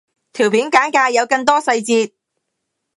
[0.33, 2.13] 條片簡介有更多細節